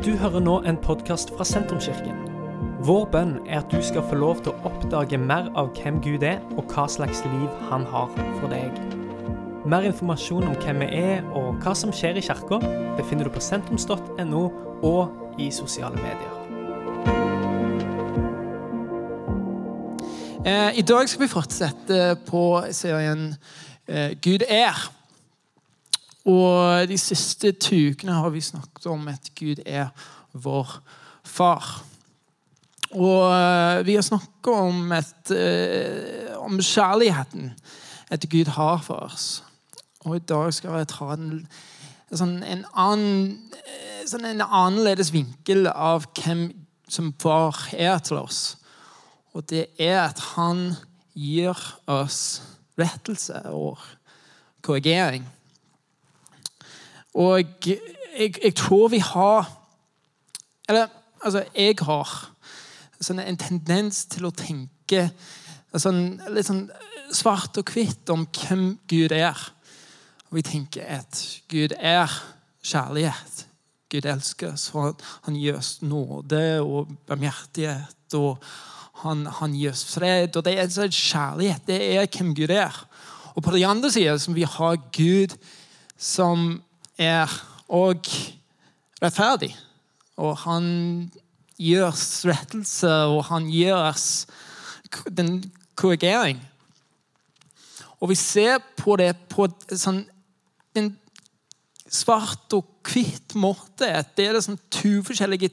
[0.00, 2.22] Du hører nå en podkast fra Sentrumskirken.
[2.88, 6.22] Vår bønn er at du skal få lov til å oppdage mer av hvem Gud
[6.24, 8.08] er, og hva slags liv han har
[8.38, 8.78] for deg.
[9.68, 12.62] Mer informasjon om hvem vi er og hva som skjer i kirka,
[12.96, 14.40] befinner du på sentrums.no
[14.88, 16.32] og i sosiale medier.
[20.48, 23.34] Eh, I dag skal vi fortsette på serien
[23.84, 24.80] eh, Gud er.
[26.28, 29.88] Og de siste ukene har vi snakket om at Gud er
[30.32, 30.80] vår
[31.24, 31.80] far.
[32.90, 37.52] Og eh, vi har snakket om, et, eh, om kjærligheten
[38.10, 39.42] at Gud har for oss.
[40.04, 41.44] Og i dag skal jeg ta en,
[42.10, 46.48] sånn, en, annen, eh, sånn en annerledes vinkel av hvem
[46.90, 48.56] som far er til oss.
[49.36, 50.72] Og det er at han
[51.14, 51.54] gir
[51.86, 52.40] oss
[52.80, 53.78] rettelse og
[54.66, 55.22] korrigering.
[57.14, 59.48] Og jeg, jeg tror vi har
[60.68, 60.86] Eller
[61.24, 62.10] altså, jeg har
[63.00, 65.06] sånn en tendens til å tenke
[65.72, 66.66] sånn, litt sånn
[67.16, 69.38] svart og hvitt om hvem Gud er.
[70.28, 72.12] Og vi tenker at Gud er
[72.62, 73.46] kjærlighet.
[73.90, 74.68] Gud elsker oss.
[75.24, 78.14] Han gir oss nåde og barmhjertighet.
[78.14, 78.38] og
[79.02, 80.36] han, han, gir oss fred.
[80.36, 81.66] og Det er sånn kjærlighet.
[81.66, 82.76] Det er hvem Gud er.
[83.34, 85.34] Og på den andre sida vi har Gud
[85.96, 86.60] som
[87.00, 87.32] er
[87.70, 88.04] og
[89.00, 89.54] rettferdig.
[90.20, 90.66] Og han
[91.84, 94.26] oss rettelse, og han gir oss
[95.08, 95.42] den
[95.76, 96.40] korrigering.
[98.00, 100.06] Og vi ser på det på sånn,
[100.76, 100.94] en
[101.90, 103.90] svart og hvitt måte.
[104.16, 105.52] Det er sånn to forskjellige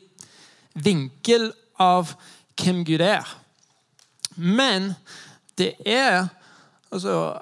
[0.78, 1.50] vinkel
[1.82, 2.14] av
[2.58, 3.28] hvem Gud er.
[4.38, 4.94] Men
[5.58, 6.30] det er
[6.94, 7.36] altså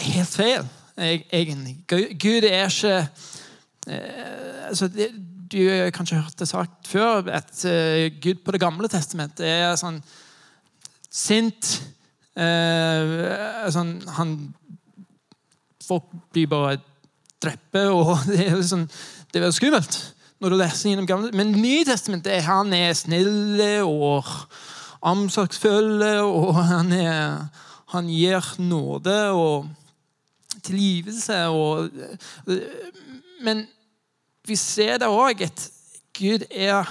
[0.00, 1.76] helt feil, egentlig.
[1.86, 3.08] Gud er ikke
[3.88, 4.88] eh, altså
[5.52, 9.76] Du har kanskje hørt det sagt før at uh, Gud på Det gamle testamentet er
[9.78, 10.00] sånn
[11.12, 11.68] sint
[12.38, 14.34] uh, sånn, han,
[15.86, 16.80] Folk blir bare
[17.42, 18.88] drept, og det er sånn,
[19.32, 20.00] det er skummelt
[20.42, 24.26] når du leser gjennom gamle Men Nytestamentet han er snill og
[25.06, 29.68] omsorgsfull, og han, er, han gir nåde og
[30.66, 31.38] tilgivelse.
[31.52, 31.90] Og,
[33.44, 33.64] men
[34.46, 35.68] vi ser da òg at
[36.16, 36.90] Gud er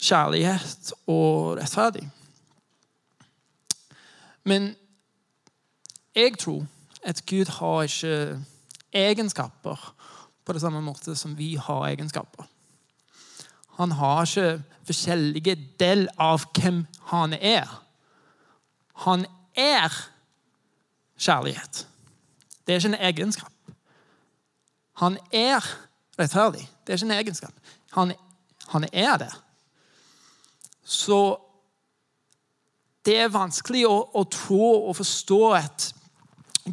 [0.00, 2.06] kjærlighet og rettferdig.
[4.44, 4.74] Men
[6.16, 6.66] jeg tror
[7.02, 8.40] at Gud har ikke
[8.92, 9.94] egenskaper
[10.44, 12.48] på det samme måte som vi har egenskaper.
[13.78, 17.68] Han har ikke forskjellige del av hvem han er.
[19.06, 19.24] Han
[19.56, 19.94] er
[21.20, 21.86] kjærlighet.
[22.66, 23.52] Det er ikke en egenskap.
[25.00, 25.60] Han er
[26.18, 26.68] rettferdig.
[26.86, 27.52] Det er ikke en egenskap.
[27.92, 28.12] Han,
[28.68, 29.32] han er det.
[30.84, 31.36] Så
[33.04, 35.90] det er vanskelig å, å tro og forstå at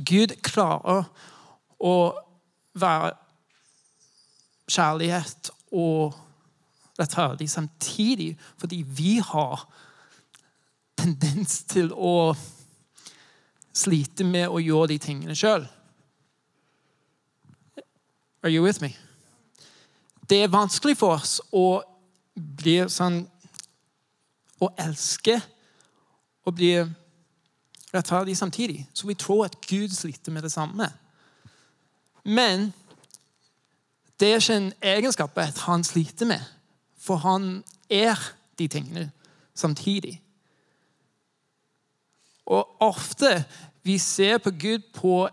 [0.06, 1.08] Gud klarer
[1.79, 1.96] å
[2.78, 3.14] være
[4.68, 6.18] kjærlighet og
[7.00, 9.64] rettferdig samtidig, fordi vi har
[10.97, 12.35] tendens til å
[13.77, 15.67] slite med å gjøre de tingene sjøl.
[18.43, 18.93] Are you with me?
[20.29, 21.81] Det er vanskelig for oss å
[22.35, 23.25] bli sånn
[24.57, 25.35] Å elske
[26.47, 26.71] og bli
[27.93, 28.87] rettferdig samtidig.
[28.89, 30.87] Så vi tror at Gud sliter med det samme.
[32.25, 32.71] Men
[34.17, 36.41] det er ikke en egenskap at han sliter med,
[36.97, 38.17] for han er
[38.57, 39.11] de tingene
[39.53, 40.17] samtidig.
[42.47, 43.46] Og ofte
[43.84, 45.30] vi ser på Gud på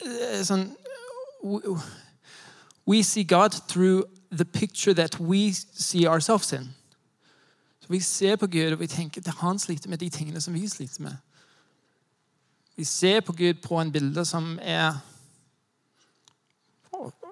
[0.00, 0.70] eh, sånn
[2.88, 6.74] We see God through the picture that we see ourselves in.
[7.80, 10.54] Så Vi ser på Gud og vi tenker at han sliter med de tingene som
[10.54, 11.16] vi sliter med.
[12.76, 14.98] Vi ser på Gud på en bilde som er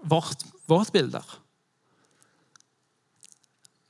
[0.03, 1.23] vårt, vårt bilde.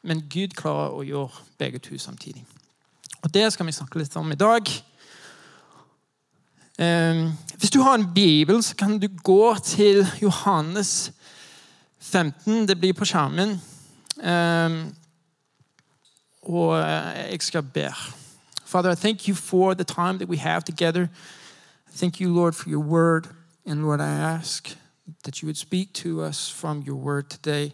[0.02, 2.44] Men Gud klarer å gjøre begge to samtidig.
[3.26, 4.68] Og Det skal vi snakke litt om i dag.
[6.78, 11.12] Ehm, hvis du har en bibel, så kan du gå til Johannes
[11.98, 12.68] 15.
[12.68, 13.60] Det blir på skjermen.
[14.22, 14.94] Ehm,
[16.42, 17.90] og eh, jeg skal be.
[18.64, 21.08] Father, I thank you for the time that we have together.
[21.96, 23.26] Thank you, Lord, for your word.
[23.66, 24.78] And Lord, I ask
[25.24, 27.72] that you would speak to us from your word today,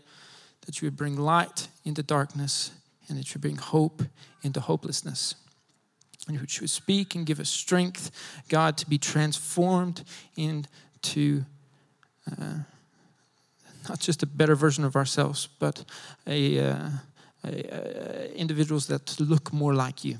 [0.64, 2.70] that you would bring light into darkness,
[3.08, 4.02] and that you would bring hope
[4.42, 5.34] into hopelessness.
[6.26, 8.10] And you would speak and give us strength,
[8.48, 10.04] God, to be transformed
[10.36, 11.44] into
[12.30, 12.58] uh,
[13.88, 15.84] not just a better version of ourselves, but
[16.26, 16.88] a, uh,
[17.44, 20.18] a, a individuals that look more like you.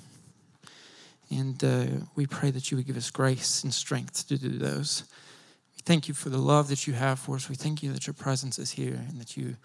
[1.30, 5.04] And uh, we pray that you would give us grace and strength to do those.
[5.76, 7.48] We thank you for the love that you have for us.
[7.48, 9.56] We thank you that your presence is here and that you,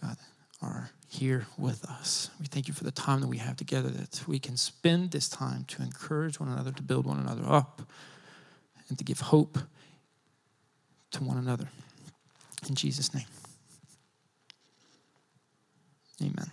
[0.00, 0.16] God,
[0.62, 2.30] are here with us.
[2.38, 5.28] We thank you for the time that we have together, that we can spend this
[5.28, 7.82] time to encourage one another, to build one another up,
[8.88, 9.58] and to give hope
[11.10, 11.68] to one another.
[12.68, 13.26] In Jesus' name.
[16.22, 16.50] Amen.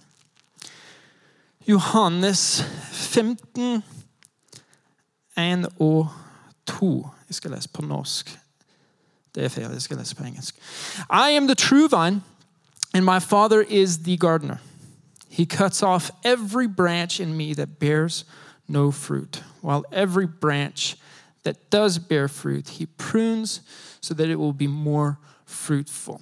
[1.68, 3.83] Johannes 15,
[5.38, 6.09] 1 og
[6.65, 7.09] 2.
[7.27, 8.39] Jeg skal lese på norsk.
[9.36, 9.69] Det er.
[9.69, 10.56] Jeg skal lese på engelsk.
[11.09, 12.21] I am the true vine,
[12.94, 14.60] and my father is the gardener.
[15.30, 18.25] He cuts off every branch in me that bears
[18.68, 20.98] no fruit, while every branch
[21.44, 23.62] that does bear fruit, he prunes
[24.01, 26.22] so that it will be more fruitful.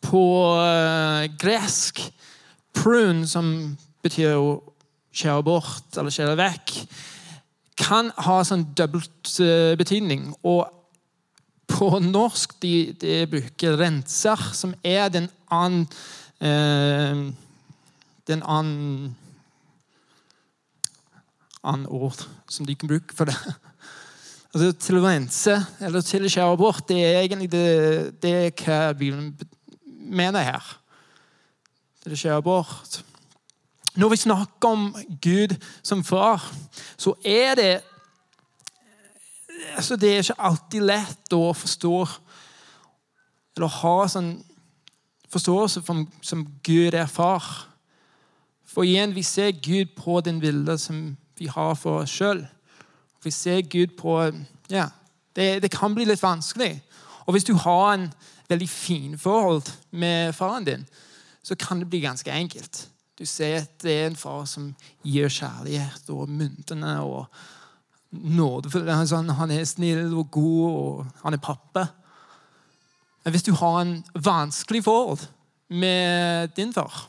[0.00, 0.54] På
[1.38, 2.00] gresk
[2.72, 4.60] prune, som betyr å
[5.12, 6.76] skjære bort eller skjære vekk,
[7.82, 10.30] kan ha sånn dobbelt uh, betydning.
[10.46, 10.68] Og
[11.72, 15.86] på norsk de, de bruker renser, som er den annen
[16.42, 19.16] er en annen
[21.62, 23.36] annen ord som de kan bruke for det.
[24.52, 27.68] Altså, til å rense eller til å skjære bort, det er egentlig det,
[28.22, 29.30] det er hva Bibelen
[30.12, 30.74] mener her.
[32.02, 32.98] Til å skjære bort.
[33.96, 34.84] Når vi snakker om
[35.24, 36.44] Gud som far,
[36.96, 37.72] så er det
[39.76, 41.96] altså Det er ikke alltid lett å forstå
[43.56, 44.32] eller ha sånn
[45.32, 47.68] forståelse for, som Gud er far.
[48.64, 52.44] For igjen, vi ser Gud på den bildet som vi har for oss sjøl.
[53.24, 54.18] Vi ser Gud på
[54.70, 54.88] Ja,
[55.36, 56.82] det, det, kan bli litt vanskelig.
[57.26, 58.08] Og hvis du har en
[58.48, 60.86] veldig fin forhold med faren din,
[61.42, 62.88] så kan det bli ganske enkelt.
[63.18, 64.72] Du ser at det er en far som
[65.04, 67.26] gir kjærlighet og myntene og
[68.10, 68.88] nådefull.
[69.08, 71.86] Sånn, han er snill og god, og han er pappa.
[73.30, 75.26] Hvis du har en vanskelig forhold
[75.68, 77.08] med din far,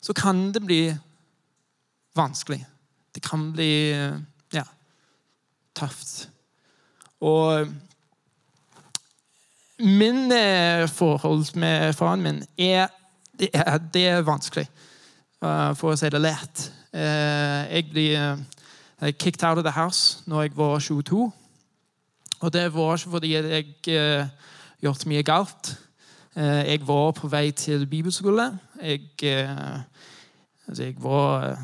[0.00, 0.96] så kan det bli
[2.14, 2.66] vanskelig.
[3.14, 3.90] Det kan bli
[4.52, 4.62] ja,
[5.74, 6.28] tøft.
[7.20, 7.66] Og
[9.78, 12.86] min eh, forhold med faren min er
[13.38, 14.64] det er, det er vanskelig,
[15.44, 16.70] uh, for å si det lett.
[16.96, 21.26] Uh, jeg ble kicked out of the house når jeg var 22.
[22.40, 23.74] Og det var ikke fordi jeg
[24.86, 25.76] gjort mye galt.
[26.36, 28.58] jeg var på vei til bibelskole.
[28.82, 29.00] Jeg,
[30.68, 31.56] altså jeg var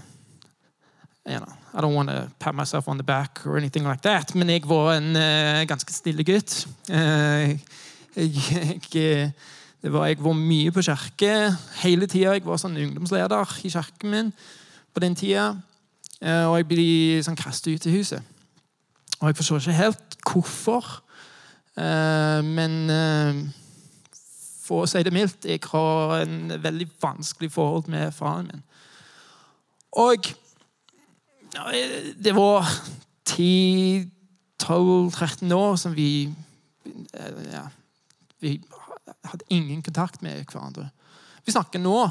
[1.26, 4.34] you know, I don't want to pat myself on the back or anything like that,
[4.34, 5.14] men jeg var en
[5.68, 6.68] ganske stille gutt.
[6.88, 7.58] Uh,
[8.16, 8.80] jeg,
[9.82, 12.34] jeg, var, jeg, var, mye på kirke hele tida.
[12.36, 14.32] Jeg var sånn ungdomsleder i kirken min
[14.92, 15.54] på den tida.
[16.22, 18.22] Og jeg ble sånn kastet ut i huset.
[19.20, 20.92] Og jeg forstår ikke helt hvorfor.
[21.76, 23.52] Men
[24.62, 28.62] for å si det mildt, jeg har en veldig vanskelig forhold med faren min.
[30.00, 30.18] Og
[32.24, 32.66] det var
[33.28, 36.34] 10-12-13 år som vi
[37.52, 37.68] ja,
[38.40, 38.62] Vi
[39.24, 40.90] hadde ingen kontakt med hverandre.
[41.44, 42.10] Vi snakker nå,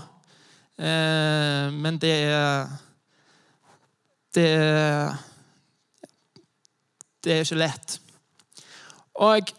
[0.77, 2.30] eh, men det
[4.34, 4.50] Det
[7.24, 8.01] Det er ikke lett.
[9.22, 9.51] Og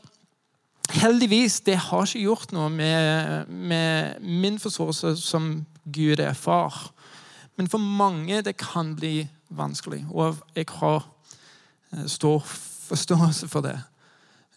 [0.90, 5.52] heldigvis, det har ikke gjort noe med, med min forståelse som
[5.86, 6.90] Gud er far.
[7.56, 10.02] Men for mange det kan bli vanskelig.
[10.10, 11.06] Og jeg har
[11.92, 12.42] eh, stor
[12.88, 13.78] forståelse for det.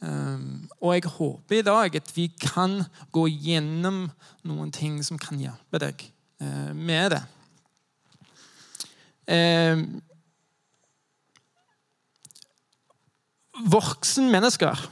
[0.02, 2.84] Um, og jeg håper i dag at vi kan
[3.16, 4.10] gå gjennom
[4.44, 6.04] noen ting som kan hjelpe deg
[6.44, 7.22] uh, med det.
[9.26, 9.86] Um,
[13.72, 14.90] Voksne mennesker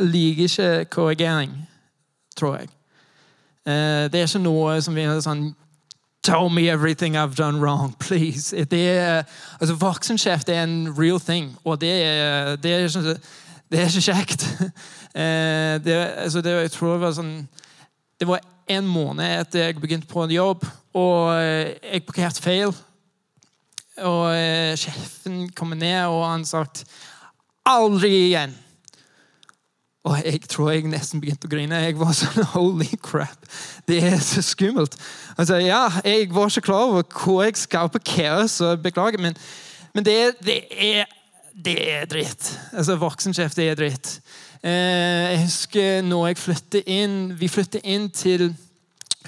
[0.00, 1.52] liker ikke korrigering,
[2.36, 2.68] tror jeg.
[3.66, 5.52] Uh, det er ikke noe som er sånn
[6.24, 8.64] Tell me everything I've done wrong, please.
[8.64, 9.22] Det er,
[9.60, 13.18] altså, Voksenkjeft er en real thing, og det er, det er, ikke,
[13.70, 14.48] det er ikke kjekt.
[15.14, 17.44] Eh, det, altså, det, jeg tror det var sånn
[18.18, 22.74] Det var en måned etter jeg begynte på en jobb, og eh, jeg parkerte feil.
[24.02, 26.64] Og eh, sjefen kom ned, og han sa
[27.64, 28.54] 'aldri igjen'.
[30.04, 31.78] Og jeg tror jeg nesten begynte å grine.
[31.80, 33.46] Jeg var sånn Holy crap!
[33.88, 34.98] Det er så skummelt.
[35.38, 39.18] Altså, ja, Jeg var ikke klar over hvor jeg skal kaos, og beklager.
[39.18, 39.36] Men,
[39.94, 41.08] men det, det, er,
[41.56, 42.52] det er dritt.
[42.72, 44.20] Altså, Voksenkjeft er dritt.
[44.60, 48.46] Eh, jeg husker når jeg flyttet inn Vi flyttet inn til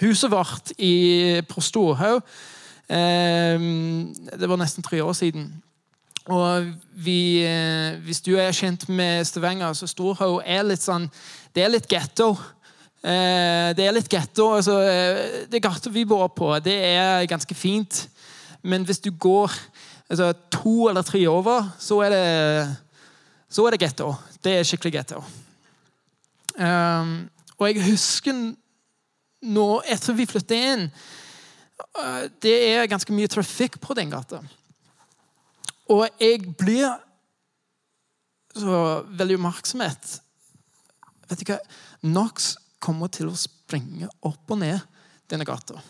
[0.00, 2.20] huset vårt i, på Storhaug.
[2.88, 3.66] Eh,
[4.36, 5.48] det var nesten tre år siden.
[6.26, 11.08] Og vi, eh, Hvis du er kjent med Stavanger, så Storhaug er litt sånn
[11.54, 12.32] Det er litt getto.
[13.02, 14.56] Eh, det er litt getto.
[14.56, 18.08] Altså, eh, det gata vi bor på, det er ganske fint.
[18.62, 19.52] Men hvis du går
[20.10, 22.76] altså, to eller tre over, så er det,
[23.48, 24.16] så er det getto.
[24.42, 25.22] Det er skikkelig getto.
[26.58, 27.28] Um,
[27.58, 28.32] og jeg husker
[29.42, 30.86] nå, etter vi flyttet inn
[32.40, 34.40] Det er ganske mye trafikk på den gata.
[35.92, 36.96] Og jeg blir
[38.56, 40.20] så veldig oppmerksomhet
[41.26, 41.58] Vet du hva?
[42.06, 44.78] Nox kommer til å springe opp og ned
[45.26, 45.80] denne gata.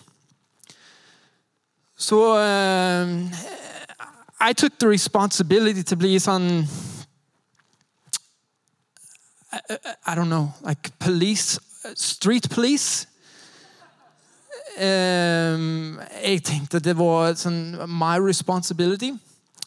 [1.96, 3.10] Så uh,
[4.40, 6.64] I took the responsibility to bli sånn
[9.52, 9.76] I,
[10.06, 11.58] I don't know, like police,
[11.94, 13.06] street police.
[14.76, 19.14] Um, jeg tenkte det var sånn my responsibility.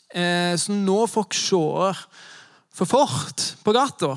[0.09, 1.99] Uh, så nå folk ser
[2.73, 4.15] for fort på gata,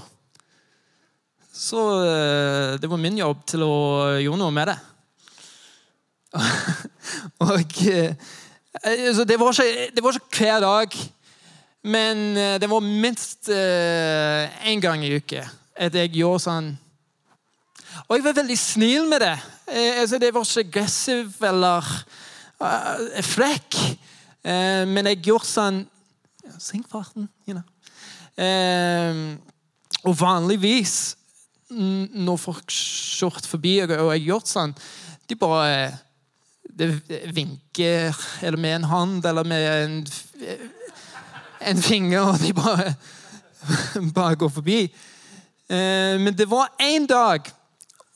[1.52, 3.75] så eh, det var min jobb til å
[4.22, 4.76] gjøre noe med det.
[7.44, 8.14] Og uh,
[9.26, 10.96] det, var ikke, det var ikke hver dag,
[11.82, 12.22] men
[12.62, 15.42] det var minst én gang i uke
[15.75, 16.68] at jeg gjorde sånn
[18.06, 19.34] Og jeg var veldig snill med det.
[19.99, 21.90] Altså, det var ikke aggressiv eller
[22.62, 23.80] uh, frekk.
[24.42, 25.82] Uh, men jeg gjorde sånn
[26.58, 27.62] Senk farten, you know.
[28.34, 29.38] eh,
[30.02, 31.14] og vanligvis
[31.70, 34.75] når folk kjørte forbi og jeg gjort sånn,
[35.30, 35.92] de bare
[36.72, 36.88] de
[37.32, 39.96] vinker eller med en hånd eller med en,
[41.70, 42.94] en finger, og de bare,
[44.16, 44.80] bare går forbi.
[45.68, 47.49] Eh, men det var én dag,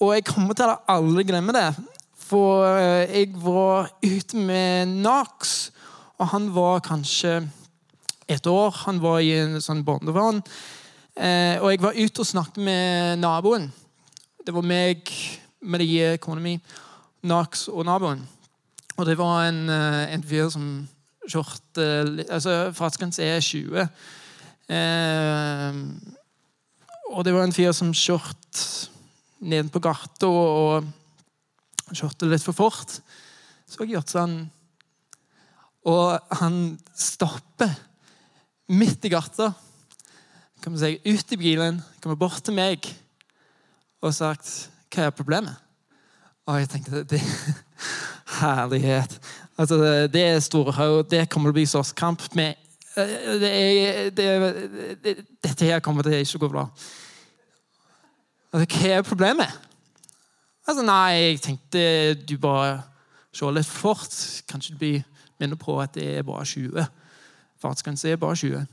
[0.00, 1.68] og jeg kommer til å aldri glemme det.
[2.26, 2.66] For
[3.06, 5.71] jeg var ute med Nox,
[6.16, 7.38] og han var kanskje
[8.28, 8.70] et år.
[8.87, 10.42] Han var i en sånn barnevogn.
[11.16, 13.70] Eh, og jeg var ute og snakket med naboen.
[14.46, 15.12] Det var meg,
[15.62, 16.56] Marie, kona mi,
[17.26, 18.20] Nax og naboen.
[18.96, 20.68] Og det var en, en fyr som
[21.26, 21.87] kjørte
[22.30, 23.88] altså Fartsgrense er 20.
[24.73, 25.80] Eh,
[27.12, 28.90] og det var en fyr som kjørte
[29.46, 30.87] ned på gata og
[31.92, 32.99] kjørte litt for fort.
[33.66, 34.38] Så jeg gjorde sånn
[35.87, 37.71] Og han stopper
[38.75, 39.52] midt i gata.
[40.64, 42.87] Kommer seg ut i bilen, kommer bort til meg
[44.02, 45.62] og sagt 'Hva er problemet?'
[46.47, 47.21] Og jeg tenkte det,
[48.40, 49.21] Herlighet.
[49.59, 51.11] Altså, det er Storhaug.
[51.11, 52.55] Det kommer til å bli slåsskamp med
[52.97, 54.26] det er, det,
[55.05, 56.62] det, dette her kommer til å ikke gå bra.
[58.52, 59.59] Altså, hva er problemet?
[60.66, 61.83] Altså, nei, jeg tenkte
[62.25, 62.78] du bare
[63.37, 64.16] kjører litt fort.
[64.49, 65.05] Kanskje du blir
[65.40, 66.87] minnet på at det er bare 20.
[67.62, 68.66] Fartsgrense er bare 20.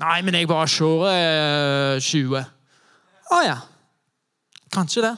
[0.00, 2.44] Nei, men jeg bare kjører 20.
[3.30, 3.58] Å ja.
[4.70, 5.16] Kanskje det.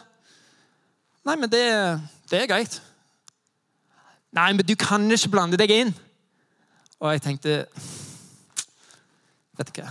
[1.29, 1.65] Nei, men det,
[2.31, 2.79] det er greit.
[4.33, 5.93] Nei, men du kan ikke blande deg inn.
[7.03, 7.65] Og jeg tenkte
[9.59, 9.91] Vet du hva?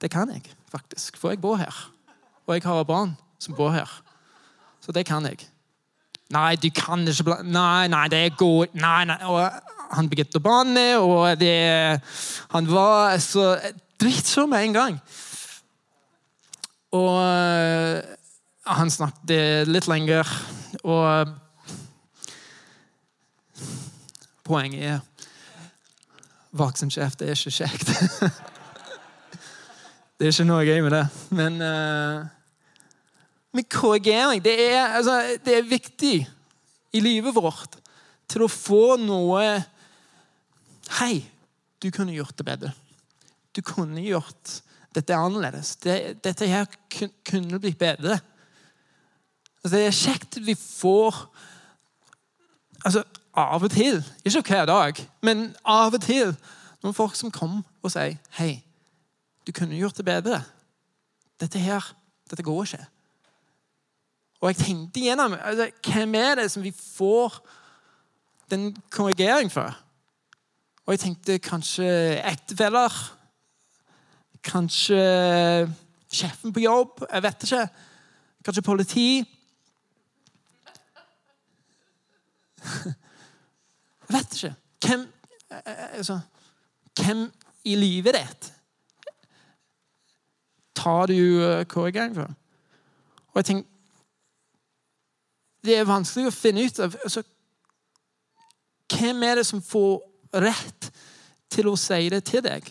[0.00, 1.74] Det kan jeg faktisk, for jeg bor her.
[2.46, 3.90] Og jeg har barn som bor her.
[4.80, 5.42] Så det kan jeg.
[6.34, 7.38] Nei, du kan ikke bla...
[7.42, 9.16] Nei, nei, det går Nei, nei.
[9.24, 9.40] Og
[9.96, 12.00] han begynte å banne, og det
[12.52, 13.54] Han var så
[13.98, 14.98] dritsur med en gang.
[16.92, 17.16] Og
[18.68, 20.28] han snakket litt lenger,
[20.84, 21.34] og
[24.48, 25.00] Poenget er
[26.56, 27.90] Voksenkjeft er ikke kjekt.
[30.16, 31.02] det er ikke noe gøy med det.
[31.36, 32.24] Men, uh,
[33.52, 36.16] men korrigering det er, altså, det er viktig
[36.92, 37.78] i livet vårt
[38.28, 39.42] til å få noe
[40.98, 41.20] Hei,
[41.84, 42.70] du kunne gjort det bedre.
[43.52, 44.54] Du kunne gjort
[44.96, 45.74] dette annerledes.
[45.84, 48.16] Det, dette her kunne blitt bedre.
[49.60, 51.18] Altså, det er kjekt vi får
[52.86, 53.04] altså,
[53.36, 56.32] av og til, ikke hver dag, men av og til,
[56.82, 58.62] noen folk som kommer og sier 'Hei,
[59.46, 60.40] du kunne gjort det bedre.
[61.40, 61.84] Dette her,
[62.30, 62.97] dette går ikke.'
[64.40, 67.40] Og jeg tenkte igjennom altså, hvem er det som vi får
[68.50, 69.72] den korrigering fra?
[70.86, 71.88] Og jeg tenkte kanskje
[72.30, 72.94] ektefeller.
[74.42, 75.00] Kanskje
[76.12, 77.02] sjefen på jobb.
[77.12, 77.68] Jeg vet ikke.
[78.44, 79.08] Kanskje politi.
[84.08, 84.54] Jeg vet ikke.
[84.86, 85.12] Hvem,
[85.92, 86.20] altså,
[86.96, 87.32] hvem
[87.64, 88.52] i livet ditt
[90.78, 92.34] tar du korrigeringen korrigering for.
[93.34, 93.77] Og jeg tenker
[95.68, 97.22] Det er vanskelig å finne ut av altså,
[98.88, 99.98] Hvem er det som får
[100.40, 100.88] rett
[101.52, 102.64] til å si det til deg?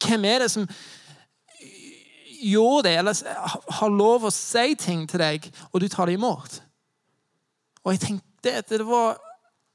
[0.00, 0.64] Hvem er det som
[2.42, 3.20] gjør det, eller
[3.76, 6.56] har lov å si ting til deg, og du tar det imot?
[7.84, 9.20] Og jeg tenkte at det var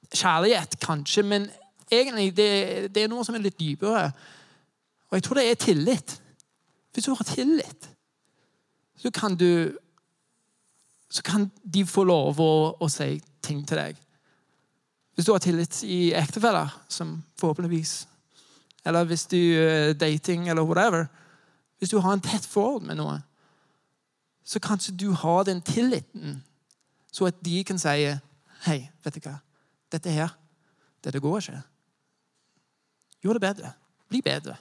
[0.09, 1.47] kjærlighet, kanskje, men
[1.91, 2.49] egentlig det,
[2.95, 4.09] det er noe som er litt dypere.
[5.07, 6.17] Og jeg tror det er tillit.
[6.93, 7.89] Hvis du har tillit,
[8.97, 9.77] så kan du
[11.09, 13.99] Så kan de få lov å, å si ting til deg.
[15.15, 18.07] Hvis du har tillit i ektefeller, som forhåpentligvis
[18.85, 21.07] Eller hvis du er dating, eller whatever.
[21.79, 23.19] Hvis du har en tett forhold med noen,
[24.45, 26.43] så kanskje du har den tilliten,
[27.11, 28.13] så at de kan si
[28.65, 29.35] Hei, vet du hva?
[29.91, 30.31] Dette her,
[31.03, 31.59] dette går ikke.
[33.23, 33.71] Gjør det bedre.
[34.09, 34.55] Bli bedre.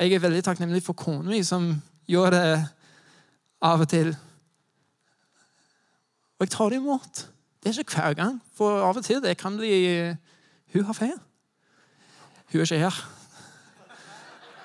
[0.00, 1.66] Jeg er veldig takknemlig for kona mi, som
[2.08, 2.44] gjør det
[3.60, 4.14] av og til.
[6.40, 7.26] Og jeg tar det imot.
[7.62, 10.16] Det er ikke hver gang, for av og til det kan bli
[10.72, 11.18] Hun har feil.
[12.52, 13.00] Hun er ikke her.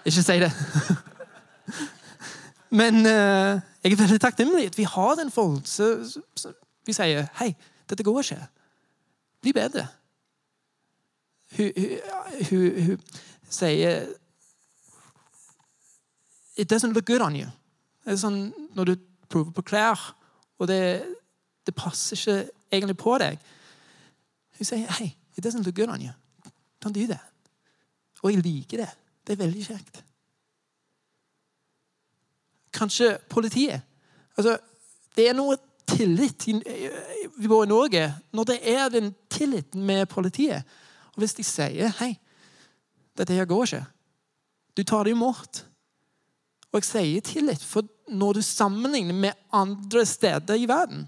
[0.06, 0.52] Ikke si det.
[2.80, 6.24] Men uh, jeg er veldig takknemlig at vi har den følelsen.
[6.86, 7.56] Vi sier 'Hei,
[7.90, 8.48] dette går ikke.
[9.42, 9.88] Bli bedre'.
[11.58, 12.00] Hun, hun,
[12.50, 13.00] hun, hun
[13.50, 14.08] sier
[16.58, 17.52] 'It doesn't look good on you'.
[18.06, 18.96] Det er sånn Når du
[19.30, 20.16] prøver på klær,
[20.60, 21.04] og det,
[21.66, 23.40] det passer ikke egentlig på deg
[24.58, 26.14] Hun sier 'Hei, it doesn't look good on you'.
[26.86, 27.26] Don't do that.
[28.24, 28.90] Og jeg liker det.
[29.28, 30.04] Det er veldig kjekt.
[32.74, 33.82] Kanskje politiet.
[34.38, 34.58] Altså,
[35.16, 35.58] det er noe
[35.88, 36.56] tillit i,
[37.40, 40.64] i Norge når det er den tilliten med politiet.
[41.16, 42.20] Og Hvis de sier 'Hei,
[43.18, 43.86] dette her går ikke',
[44.78, 45.66] du tar det imot.
[46.72, 51.08] Og jeg sier tillit, for når du sammenligner med andre steder i verden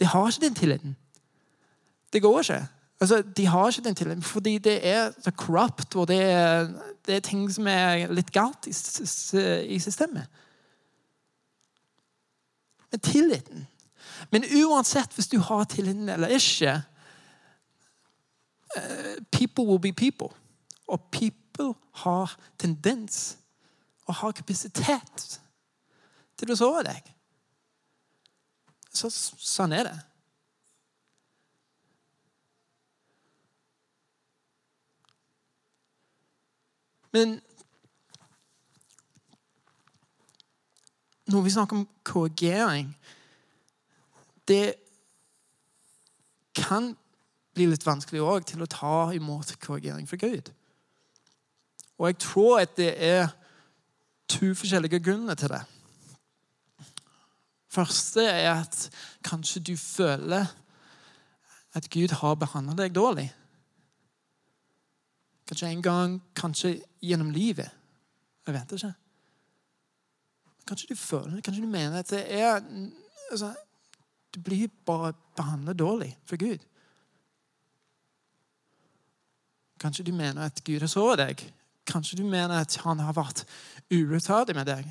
[0.00, 0.96] De har ikke den tilliten.
[2.12, 2.66] Det går ikke.
[3.00, 6.68] Altså, de har ikke den tilliten fordi det er så corrupt, og det er,
[7.06, 8.72] det er ting som er litt galt i,
[9.74, 10.26] i systemet.
[12.90, 13.66] Men tilliten
[14.30, 16.82] Men uansett hvis du har tilliten eller ikke
[18.76, 20.28] uh, People will be people.
[20.88, 23.36] Og people har tendens
[24.06, 25.40] og har kapasitet
[26.38, 27.15] til å sove deg.
[28.96, 29.96] Så, sånn er det.
[37.16, 37.36] Men
[41.26, 42.90] når vi snakker om korrigering
[44.48, 44.74] Det
[46.54, 46.92] kan
[47.56, 50.50] bli litt vanskelig òg til å ta imot korrigering fra Gud.
[51.98, 53.32] Og jeg tror at det er
[54.28, 55.62] to forskjellige grunner til det.
[57.76, 58.90] Første er at
[59.24, 60.46] kanskje du føler
[61.76, 63.26] at Gud har behandlet deg dårlig.
[65.46, 67.68] Kanskje en gang, kanskje gjennom livet.
[68.46, 68.92] Jeg vet ikke.
[70.66, 72.56] Kanskje du føler kanskje du mener at det er
[73.30, 73.52] altså,
[74.34, 76.58] Du blir bare behandlet dårlig for Gud.
[79.80, 81.52] Kanskje du mener at Gud har såret deg.
[81.86, 83.44] Kanskje du mener at han har vært
[83.90, 84.90] urettferdig med deg.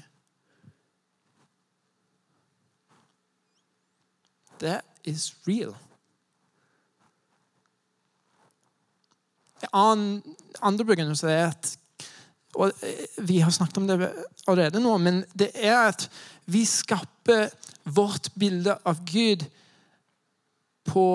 [4.60, 5.76] That is real.
[9.74, 10.24] En
[10.62, 11.78] andre begrunnelse er at
[12.56, 12.72] og
[13.18, 14.14] Vi har snakket om det
[14.48, 16.06] allerede nå, men det er at
[16.46, 17.50] vi skaper
[17.84, 19.44] vårt bilde av Gud
[20.88, 21.08] på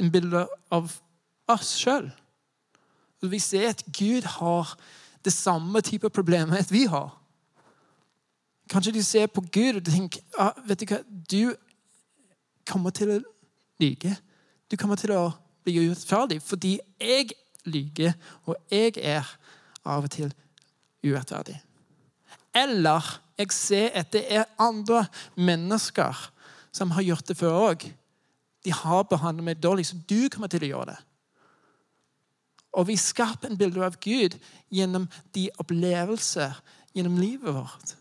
[0.00, 0.94] en bilde av
[1.50, 2.10] oss sjøl.
[3.24, 4.76] Vi ser at Gud har
[5.24, 7.10] det samme type problemet vi har.
[8.70, 11.54] Kanskje de ser på Gud og tenker ah, vet du hva, du
[12.68, 13.18] kommer til å
[13.82, 14.14] lyge.
[14.70, 15.26] Du kommer til å
[15.64, 17.34] bli urettferdig fordi jeg
[17.68, 18.14] lyger,
[18.48, 19.28] og jeg er
[19.84, 20.32] av og til
[21.04, 21.58] urettferdig.
[22.54, 23.04] Eller
[23.38, 25.04] jeg ser at det er andre
[25.36, 26.28] mennesker
[26.74, 27.88] som har gjort det før òg.
[28.64, 31.00] De har behandlet meg dårlig, så du kommer til å gjøre det.
[32.74, 34.34] Og vi skaper en bilde av Gud
[34.72, 36.56] gjennom de opplevelser
[36.94, 37.94] gjennom livet vårt.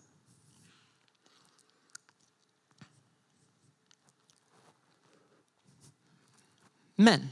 [6.95, 7.29] Men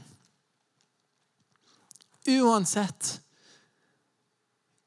[2.28, 3.18] uansett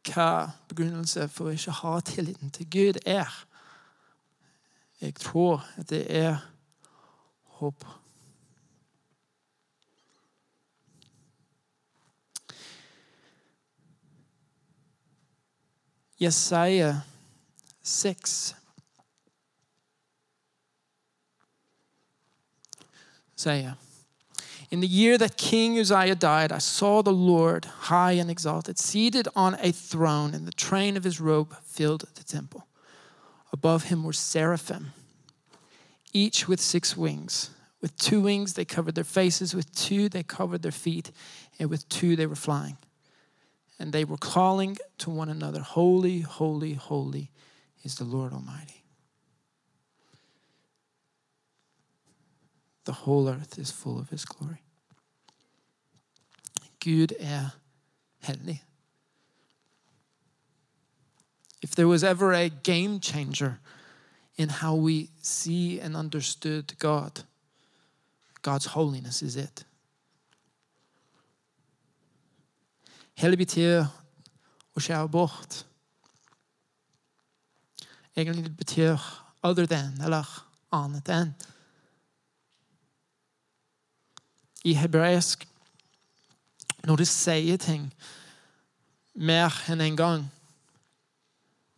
[0.06, 3.32] hva begrunnelse for å ikke ha tilliten til Gud er,
[5.02, 6.38] jeg tror at det er
[7.60, 7.86] håp.
[16.20, 17.02] Jesaja
[17.84, 18.56] 6
[23.36, 23.85] Isaiah.
[24.76, 29.26] In the year that King Uzziah died, I saw the Lord high and exalted, seated
[29.34, 32.68] on a throne, and the train of his robe filled the temple.
[33.54, 34.92] Above him were seraphim,
[36.12, 37.52] each with six wings.
[37.80, 41.10] With two wings they covered their faces, with two they covered their feet,
[41.58, 42.78] and with two they were flying.
[43.80, 47.32] And they were calling to one another, Holy, holy, holy
[47.84, 48.84] is the Lord Almighty.
[52.84, 54.65] The whole earth is full of his glory.
[56.86, 57.50] Gud er
[58.18, 58.64] hellig.
[61.62, 63.60] If there was ever a game changer
[64.38, 67.24] in how we see and understood God,
[68.42, 69.66] God's holiness is it.
[73.18, 73.88] Hellig betyr
[74.76, 75.64] å skjære bort.
[78.14, 79.02] Egentlig betyr
[79.42, 80.28] other than, eller
[80.76, 81.34] annet enn.
[84.66, 85.48] I hebraisk,
[86.86, 87.88] når du sier ting
[89.16, 90.26] mer enn én en gang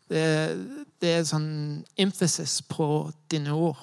[0.10, 0.24] det,
[1.02, 3.80] det, er sånn emphasis på dine ord.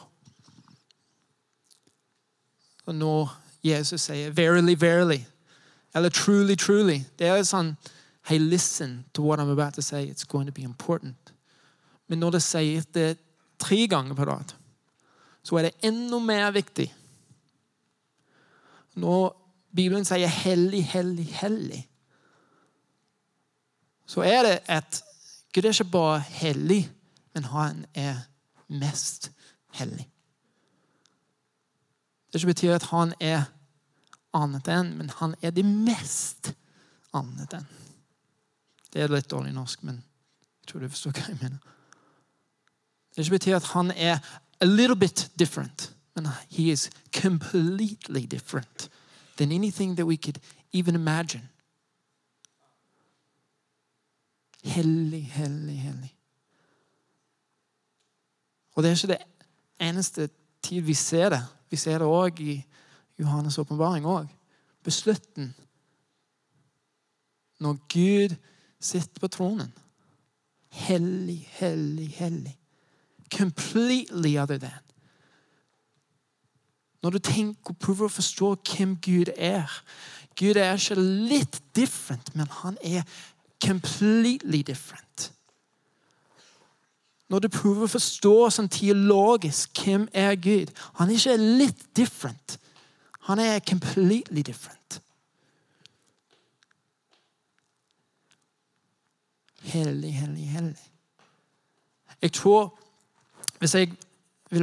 [2.89, 3.35] Og når
[3.65, 5.27] Jesus sier 'verily, verily',
[5.95, 7.77] eller 'truly, truly', det er sånn
[8.27, 10.07] Hey, listen to what I'm about to say.
[10.09, 11.33] It's going to be important.
[12.09, 13.19] Men når det sier det
[13.59, 14.55] tre ganger på rad,
[15.43, 16.95] så er det enda mer viktig.
[18.95, 19.37] Når
[19.75, 21.89] Bibelen sier 'hellig, hellig, hellig',
[24.07, 25.03] så er det at
[25.55, 26.93] Gud er ikke bare hellig,
[27.35, 28.17] men han er
[28.69, 29.33] mest
[29.73, 30.11] hellig.
[32.27, 33.45] Det ikke betyr at han er
[34.35, 36.53] annet enn, men han er det mest
[37.15, 37.67] annet enn.
[38.93, 40.03] Det er litt dårlig norsk, men
[40.61, 41.59] jeg tror du forstår hva jeg mener.
[43.15, 44.19] Det ikke betyr at han er
[44.61, 46.91] a little bit different, men he is
[47.23, 48.89] completely different
[49.37, 50.39] than anything that we could
[50.73, 51.49] even imagine.
[54.65, 56.15] Hellig, hellig, hellig.
[58.75, 60.29] Og det er ikke det eneste
[60.63, 61.43] tid vi ser det.
[61.71, 62.65] Vi ser det òg i
[63.21, 64.31] Johannes' åpenbaring.
[64.83, 65.55] Beslutten.
[67.61, 68.37] Når Gud
[68.81, 69.73] sitter på tronen.
[70.69, 72.59] Hellig, hellig, hellig.
[73.39, 74.84] Completely other than.
[77.05, 79.69] Når du tenker og prøver å forstå hvem Gud er
[80.41, 83.03] Gud er ikke litt different, men han er
[83.63, 85.33] completely different.
[87.29, 92.59] Når du prøver å forstå sånn teologisk hvem er Gud Han er ikke litt different.
[93.29, 95.01] Han er completely different.
[99.65, 100.91] Hellig, hellig, hellig.
[102.23, 102.79] Jeg tror
[103.59, 103.93] Hvis jeg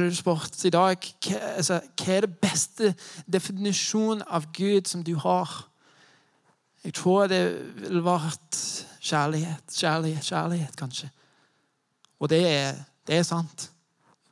[0.00, 2.94] ville spurt i dag hva, altså, hva er det beste
[3.32, 5.50] definisjonen av Gud som du har?
[6.84, 7.42] Jeg tror det
[7.80, 8.58] ville vært
[9.02, 11.10] kjærlighet, kjærlighet, kjærlighet, kanskje.
[12.18, 13.68] Og det er, det er sant.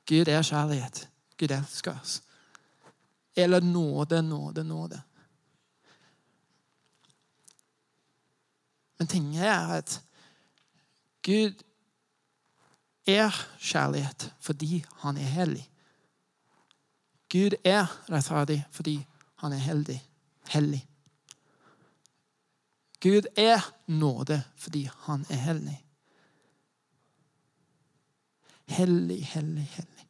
[0.07, 1.09] Gud er kjærlighet.
[1.39, 2.23] Gud elsker oss.
[3.37, 5.03] Eller nåde, nåde, nåde.
[8.99, 10.01] Men tingen er at
[11.23, 11.63] Gud
[13.11, 15.67] er kjærlighet fordi han er hellig.
[17.31, 19.07] Gud er rettferdig fordi
[19.43, 20.03] han er heldig.
[20.49, 20.87] hellig.
[23.01, 25.85] Gud er nåde fordi han er hellig.
[28.67, 30.07] Hellig, hellig, hellig.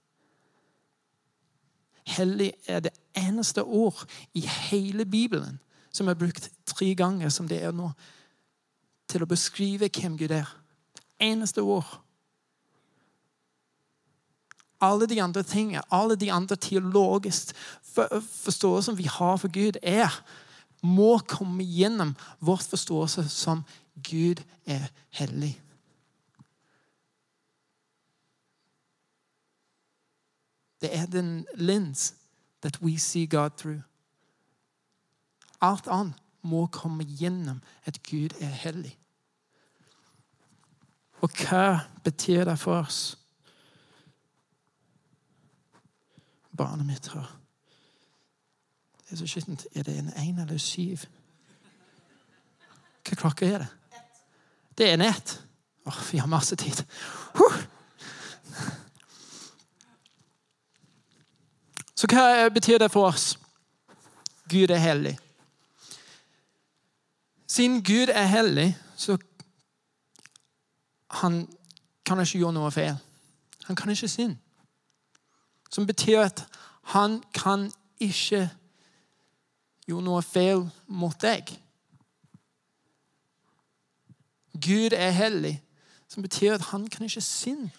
[2.07, 5.61] Hellig er det eneste ord i hele Bibelen
[5.93, 7.91] som er brukt tre ganger som det er nå,
[9.09, 10.47] til å beskrive hvem Gud er.
[11.21, 11.89] Eneste ord
[14.81, 17.55] alle de andre tingene, alle de andre teologiske
[18.45, 20.23] forståelsene vi har for Gud, er
[20.83, 23.65] må komme gjennom vårt forståelse som
[24.09, 25.61] Gud er hellig.
[30.81, 32.15] Det er den lens
[32.63, 33.83] that we see God through.
[35.61, 38.97] Alt annet må komme gjennom at Gud er hellig.
[41.21, 43.20] Og hva betyr det for oss?
[46.61, 47.29] Barnet mitt har
[49.01, 49.67] Det er så skittent.
[49.75, 51.07] Er det en én eller syv?
[53.09, 53.69] Hva klokke er det?
[54.79, 55.43] Det er en ett.
[55.87, 56.85] Åh, vi har masse tid.
[57.35, 57.57] Huh.
[61.95, 63.35] Så hva betyr det for oss?
[64.49, 65.19] Gud er hellig.
[67.47, 69.19] Siden Gud er hellig, så
[71.11, 71.49] han
[72.07, 72.97] kan ikke gjøre noe feil.
[73.67, 74.39] Han kan ikke synde.
[75.71, 76.45] Som betyr at
[76.83, 77.69] han kan
[78.01, 78.49] ikke
[79.87, 81.51] gjøre noe feil mot deg.
[84.61, 85.55] Gud er hellig,
[86.09, 87.71] som betyr at han kan ikke synde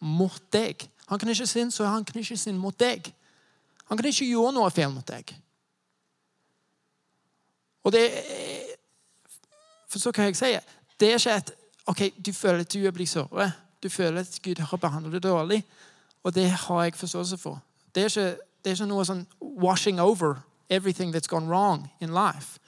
[0.00, 0.86] mot deg.
[1.10, 3.10] Han kan ikke synde, så han kan ikke synde mot deg.
[3.90, 5.34] Han kan ikke gjøre noe feil mot deg.
[7.84, 8.06] Og det
[9.90, 10.52] For så kan jeg si
[11.00, 11.52] Det er ikke at
[11.86, 13.52] ok, du føler at du er blitt såret.
[13.82, 15.64] Du føler at Gud har behandlet deg dårlig.
[16.22, 17.62] Og det har jeg forståelse for.
[17.94, 20.34] Det er ikke, det er ikke noe over
[20.70, 22.58] everything that's gone wrong in life.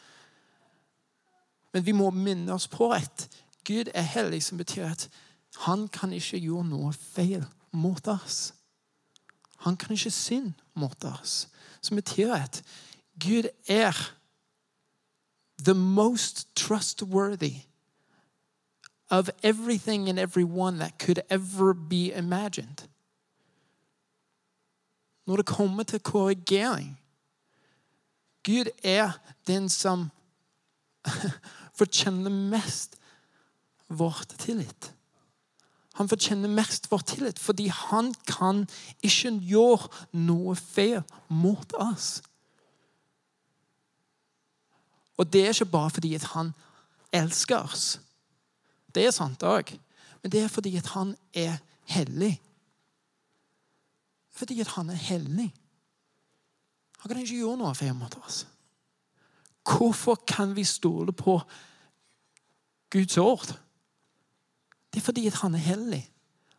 [1.72, 3.28] Men vi må minne oss på at
[3.64, 5.08] Gud er hellig, som betyr at
[5.56, 8.54] han kan ikke gjøre noe feil mot oss.
[9.58, 11.48] Han kan ikke synde mot oss.
[11.82, 12.62] Som betyr at
[13.20, 13.92] Gud er
[15.64, 17.54] the most trustworthy
[19.10, 22.88] of everything and everyone that could ever be imagined.
[25.26, 26.98] Når det kommer til korrigering
[28.42, 29.12] Gud er
[29.46, 30.10] den som
[31.78, 32.98] fortjener mest
[33.88, 34.92] vår tillit.
[35.94, 38.64] Han fortjener mest vår tillit fordi han kan
[39.04, 39.90] ikke gjøre
[40.26, 42.22] noe feil mot oss.
[45.20, 46.54] Og det er ikke bare fordi han
[47.12, 48.00] elsker oss.
[48.94, 49.76] Det er sant òg.
[50.22, 51.60] Men det er fordi han er
[51.92, 52.40] hellig.
[54.32, 55.50] Fordi at han er hellig.
[56.98, 58.46] Han kan ikke gjøre noe feil mot oss.
[59.62, 61.40] Hvorfor kan vi stole på
[62.90, 63.58] Guds ord?
[64.92, 66.02] Det er fordi at han er hellig.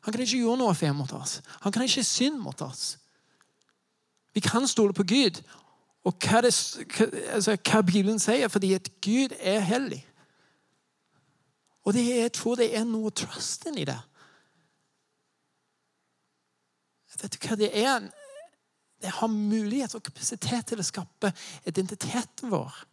[0.04, 1.42] Han kan ikke gjøre noe feil mot oss.
[1.62, 2.98] Han kan ikke synde mot oss.
[4.34, 5.42] Vi kan stole på Gud.
[6.04, 6.52] Og hva, det,
[6.92, 7.06] hva,
[7.38, 10.02] altså, hva Bibelen sier, fordi at Gud er hellig.
[11.84, 14.00] Og det, jeg tror det er noe trust i det.
[17.22, 18.10] Vet du hva det er?
[19.04, 21.34] Det har mulighet og kapasitet til å skape
[21.68, 22.84] identiteten vår.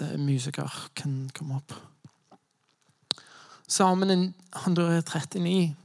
[0.00, 1.74] Er musiker kan komme opp.
[3.70, 5.76] Salmen 139,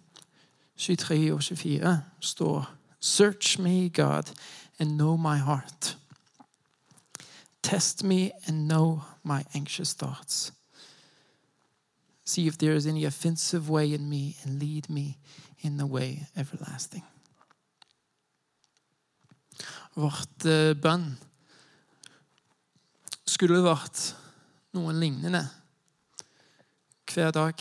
[0.78, 4.24] 23 og 24 står Search me, God,
[4.80, 5.98] and know my heart.
[7.62, 10.52] Test me and know my anxious thoughts.
[12.24, 15.18] See if there is any offensive way in me, and lead me
[15.60, 17.04] in the way everlasting.
[19.94, 21.20] Vårt uh, bønn
[23.26, 24.16] skulle vært
[24.74, 25.46] noen lignende
[27.14, 27.54] hver dag.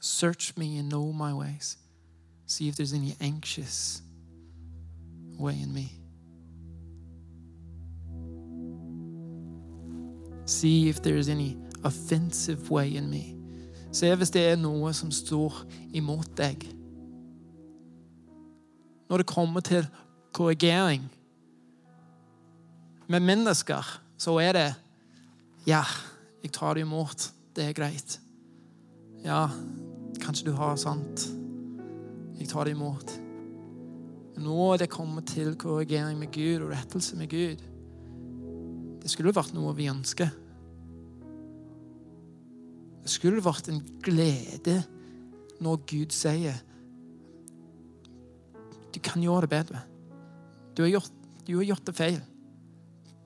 [0.00, 1.78] Search me and know my ways.
[2.46, 4.02] See if there's any anxious
[5.38, 5.92] way in me.
[10.46, 13.34] See if there's any offensive way in me.
[13.92, 15.62] Se hvis det er noe som står
[15.96, 16.64] imot deg.
[19.08, 19.86] Når det kommer til
[20.32, 21.08] korrigering
[23.08, 24.74] med mennesker, så er det
[25.68, 25.82] Ja,
[26.40, 27.26] jeg tar det imot.
[27.52, 28.14] Det er greit.
[29.20, 29.48] Ja,
[30.22, 31.26] kanskje du har sant.
[32.38, 33.10] Jeg tar det imot.
[34.38, 37.64] Nå det kommer til korrigering med Gud og rettelse med Gud.
[39.02, 40.30] Det skulle vært noe vi ønsker.
[43.02, 44.78] Det skulle vært en glede
[45.64, 46.60] når Gud sier
[48.94, 49.82] Du kan gjøre det bedre.
[50.76, 51.12] Du har gjort,
[51.44, 52.18] du har gjort det feil.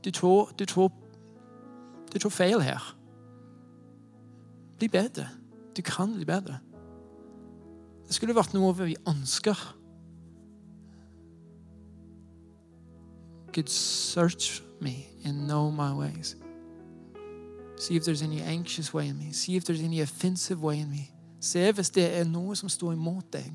[0.02, 0.90] Du tror, du tror,
[2.12, 2.96] du tror feil her.
[4.78, 5.28] Bli bedre.
[5.76, 6.58] Du kan bli bedre.
[8.06, 9.56] Det skulle vært noe vi ønsker.
[13.52, 16.36] Could search me and know my ways.
[17.76, 19.32] See if there's any anxious way in me.
[19.32, 21.10] See if there's any offensive way in me.
[21.40, 23.52] Se hvis det er noe som står imot deg.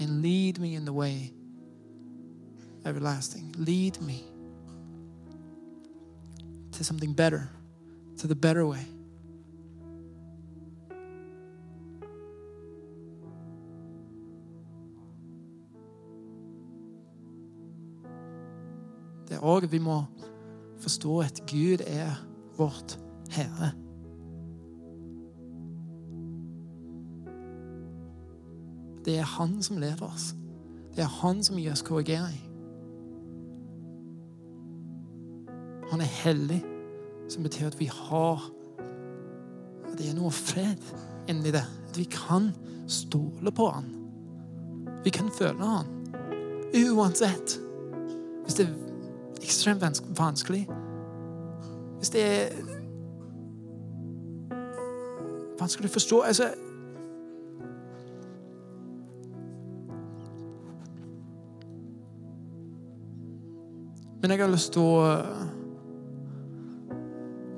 [0.00, 1.32] And lead me in the way
[2.84, 3.54] everlasting.
[3.58, 4.31] Lead me
[6.82, 7.48] to something better,
[8.18, 8.86] to the better way.
[19.28, 20.02] Det er òg vi må
[20.82, 22.18] forstå at Gud er
[22.58, 22.98] vårt
[23.30, 23.70] Herre.
[29.04, 30.34] Det er Han som leder oss.
[30.96, 32.42] Det er Han som gir oss korrigering.
[35.90, 36.62] Han er hellig,
[37.32, 38.50] som betyr at vi har
[39.88, 40.80] At det er noe fred
[41.28, 41.64] inni det.
[41.88, 42.50] At vi kan
[42.88, 43.88] stole på han.
[45.04, 45.90] Vi kan føle han.
[46.72, 47.58] Uansett.
[48.44, 50.64] Hvis det er ekstremt vanskelig.
[51.98, 52.48] Hvis det er
[55.60, 56.52] vanskelig å forstå altså,
[64.22, 64.98] Men jeg har lyst til å,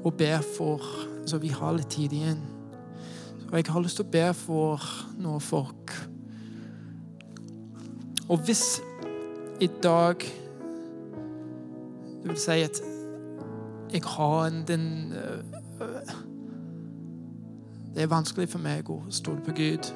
[0.05, 0.85] å be for
[1.25, 2.41] Så vi har litt tid igjen.
[3.49, 4.83] Og jeg har lyst til å be for
[5.17, 5.93] noen folk.
[8.29, 8.81] Og hvis
[9.61, 10.25] i dag
[12.23, 12.81] Du vil si at
[13.95, 14.87] jeg har en den
[17.95, 19.87] Det er vanskelig for meg å stole på Gud.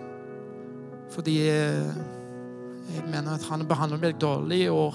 [1.10, 4.94] Fordi jeg mener at han behandler meg dårlig, og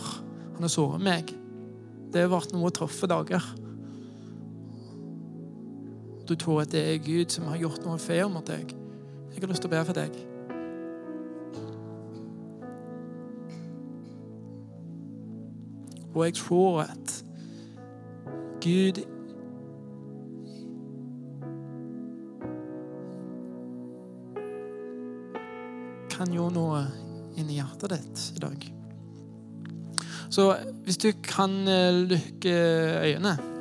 [0.54, 1.34] han har såret meg.
[2.14, 3.44] Det har vært noen tøffe dager.
[6.28, 8.72] Du tror at det er Gud som har gjort noe feil mot deg.
[9.34, 10.22] Jeg har lyst til å be for deg.
[16.14, 17.16] Og jeg tror at
[18.64, 19.02] Gud
[26.14, 26.84] kan gjøre noe
[27.36, 28.70] inni hjertet ditt i dag.
[30.34, 30.46] Så
[30.86, 32.54] hvis du kan eh, lukke
[33.04, 33.53] øynene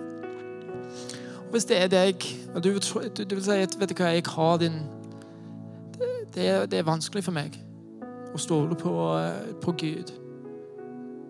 [1.52, 4.58] Hvis det er deg, og du, du vil si at vet du hva, jeg har
[4.62, 4.82] din
[6.32, 7.58] det det er vanskelig for meg
[8.32, 10.12] å stole på, eh, på Gud.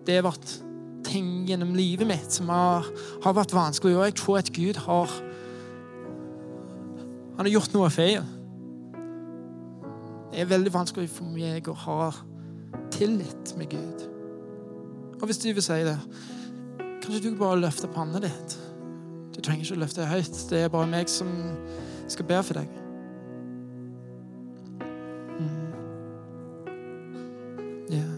[0.07, 0.53] Det har vært
[1.03, 2.87] ting gjennom livet mitt som har,
[3.23, 5.11] har, vært vanskelig, og jeg tror at Gud har
[7.33, 8.21] Han har gjort noe feil.
[10.29, 12.11] Det er veldig vanskelig for meg å ha
[12.93, 14.03] tillit med Gud.
[15.17, 15.95] Og hvis du vil si det,
[17.01, 18.53] kanskje du bare løfter pannet ditt.
[19.35, 20.39] Du trenger ikke å løfte det høyt.
[20.49, 21.29] Det er bare meg som
[22.07, 22.67] skal be for deg.
[25.39, 25.73] Mm.
[27.89, 28.13] Yeah.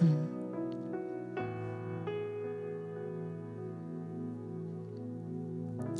[0.00, 0.26] Mm.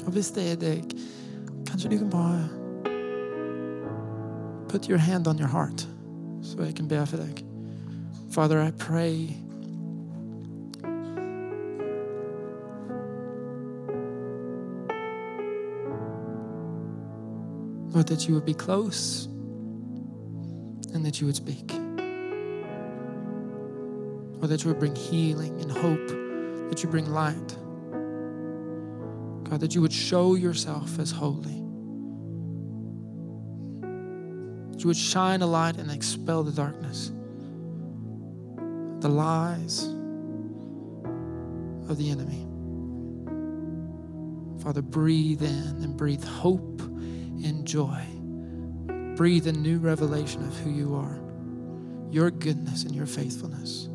[0.06, 0.96] Og hvis det er deg,
[1.68, 2.48] kanskje du kan bare
[4.68, 5.88] Put your hand on your heart
[6.42, 7.44] så jeg kan be for deg.
[8.30, 9.47] Father, I pray
[17.98, 19.24] Lord, that you would be close
[20.94, 21.72] and that you would speak.
[24.40, 26.06] Or that you would bring healing and hope,
[26.70, 27.56] that you bring light.
[29.50, 31.60] God, that you would show yourself as holy.
[34.70, 37.10] That you would shine a light and expel the darkness,
[39.00, 39.86] the lies
[41.88, 42.46] of the enemy.
[44.62, 46.87] Father, breathe in and breathe hope
[47.44, 48.02] and joy.
[49.16, 51.18] Breathe a new revelation of who you are,
[52.10, 53.88] your goodness and your faithfulness.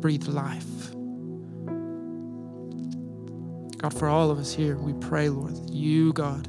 [0.00, 0.94] Breathe life.
[3.78, 6.46] God, for all of us here, we pray, Lord, that you, God,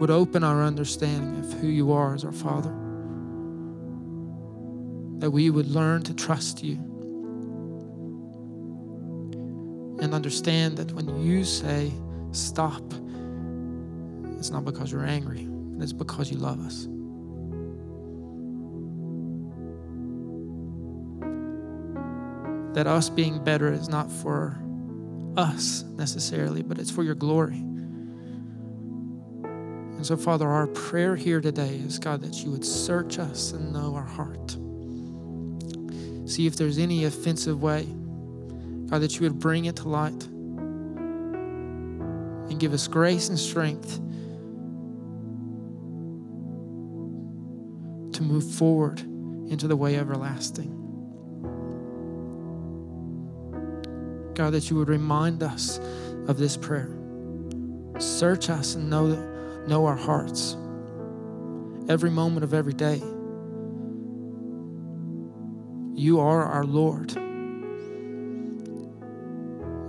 [0.00, 2.74] would open our understanding of who you are as our Father.
[5.20, 6.87] That we would learn to trust you
[10.18, 11.92] understand that when you say
[12.32, 12.82] stop,
[14.36, 15.46] it's not because you're angry,
[15.78, 16.88] it's because you love us.
[22.74, 24.58] That us being better is not for
[25.36, 27.58] us necessarily, but it's for your glory.
[29.98, 33.72] And so, Father, our prayer here today is, God, that you would search us and
[33.72, 34.56] know our heart.
[36.28, 37.86] See if there's any offensive way.
[38.90, 40.26] God, that you would bring it to light
[42.50, 43.96] and give us grace and strength
[48.12, 49.00] to move forward
[49.50, 50.74] into the way everlasting.
[54.34, 55.78] God, that you would remind us
[56.26, 56.90] of this prayer.
[57.98, 59.06] Search us and know
[59.66, 60.56] know our hearts
[61.88, 63.02] every moment of every day.
[65.94, 67.27] You are our Lord.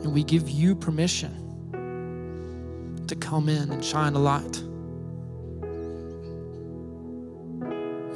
[0.09, 1.35] And we give you permission
[3.05, 4.57] to come in and shine a light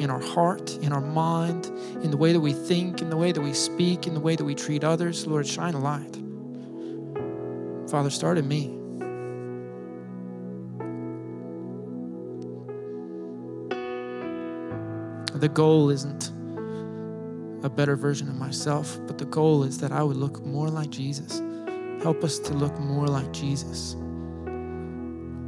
[0.01, 1.67] in our heart, in our mind,
[2.01, 4.35] in the way that we think, in the way that we speak, in the way
[4.35, 5.27] that we treat others.
[5.27, 6.17] Lord, shine a light.
[7.91, 8.75] Father, start in me.
[15.39, 16.31] The goal isn't
[17.63, 20.89] a better version of myself, but the goal is that I would look more like
[20.89, 21.39] Jesus.
[22.03, 23.95] Help us to look more like Jesus.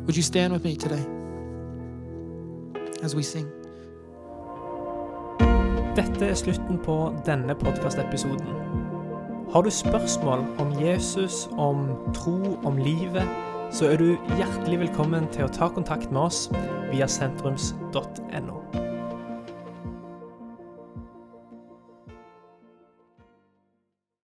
[0.06, 1.06] Would you stand with me today
[3.04, 3.46] as we sing?
[5.96, 8.48] Dette er slutten på denne podkastepisoden.
[9.52, 13.28] Har du spørsmål om Jesus, om tro, om livet,
[13.72, 16.50] så er du hjertelig velkommen til å ta kontakt med oss
[16.92, 18.85] via sentrums.no.